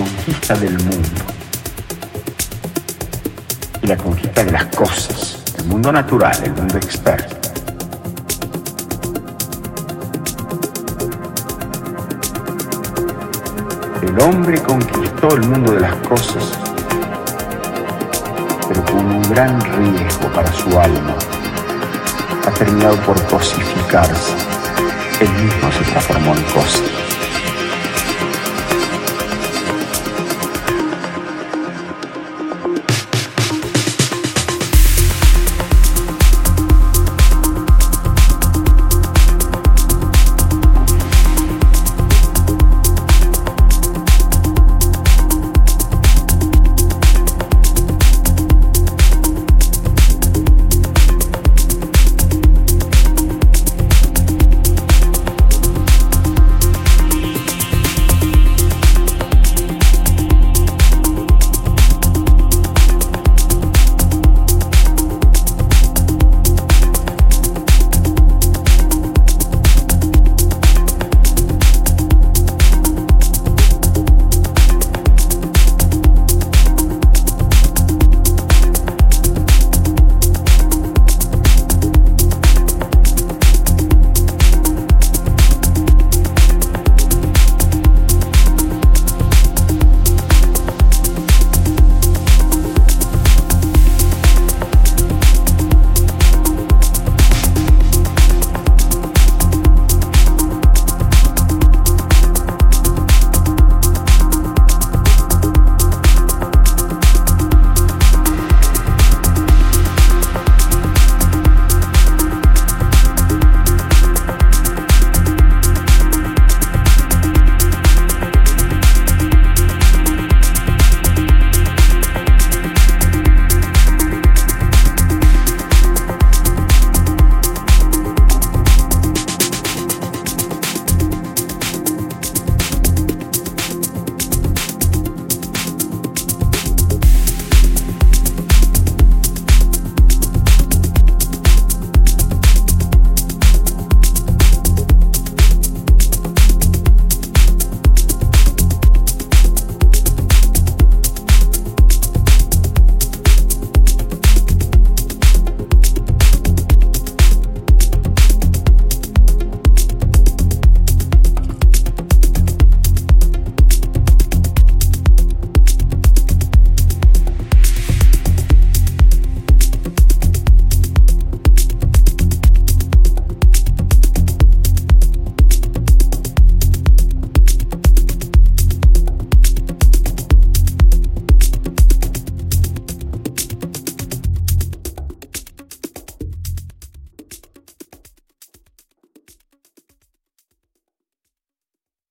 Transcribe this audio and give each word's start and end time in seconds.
conquista 0.00 0.54
del 0.54 0.78
mundo 0.78 1.22
y 3.82 3.86
la 3.86 3.96
conquista 3.98 4.44
de 4.44 4.52
las 4.52 4.64
cosas, 4.74 5.42
el 5.58 5.64
mundo 5.66 5.92
natural, 5.92 6.34
el 6.42 6.52
mundo 6.52 6.78
externo. 6.78 7.36
El 14.00 14.20
hombre 14.20 14.62
conquistó 14.62 15.34
el 15.34 15.42
mundo 15.42 15.72
de 15.72 15.80
las 15.80 15.94
cosas, 15.96 16.44
pero 18.68 18.84
con 18.86 19.04
un 19.04 19.22
gran 19.28 19.60
riesgo 19.60 20.32
para 20.34 20.50
su 20.50 20.80
alma. 20.80 21.14
Ha 22.46 22.50
terminado 22.52 22.96
por 23.02 23.22
cosificarse. 23.26 24.32
Él 25.20 25.28
mismo 25.44 25.70
se 25.72 25.84
transformó 25.90 26.34
en 26.34 26.42
cosa. 26.44 27.09